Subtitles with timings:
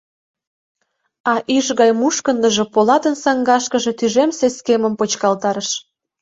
[1.31, 5.69] А ӱш гай мушкындыжо Полатын саҥгашкыже тӱжем сескемым почкалтарыш.